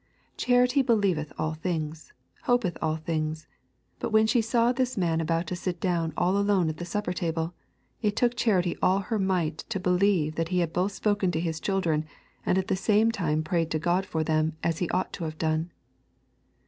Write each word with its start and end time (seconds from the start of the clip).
Charity 0.35 0.81
believeth 0.81 1.31
all 1.37 1.53
things, 1.53 2.11
hopeth 2.45 2.75
all 2.81 2.95
things, 2.95 3.45
but 3.99 4.09
when 4.09 4.25
she 4.25 4.41
saw 4.41 4.71
this 4.71 4.97
man 4.97 5.21
about 5.21 5.45
to 5.45 5.55
sit 5.55 5.79
down 5.79 6.11
all 6.17 6.39
alone 6.39 6.69
at 6.69 6.77
the 6.77 6.85
supper 6.85 7.13
table, 7.13 7.53
it 8.01 8.15
took 8.15 8.35
Charity 8.35 8.75
all 8.81 8.97
her 9.01 9.19
might 9.19 9.59
to 9.69 9.79
believe 9.79 10.33
that 10.37 10.49
he 10.49 10.57
had 10.57 10.73
both 10.73 10.91
spoken 10.93 11.29
to 11.33 11.39
his 11.39 11.59
children 11.59 12.05
and 12.43 12.57
at 12.57 12.67
the 12.67 12.75
same 12.75 13.11
time 13.11 13.43
prayed 13.43 13.69
to 13.69 13.77
God 13.77 14.07
for 14.07 14.23
them 14.23 14.57
as 14.63 14.79
he 14.79 14.89
ought 14.89 15.13
to 15.13 15.23
have 15.25 15.37
done. 15.37 15.69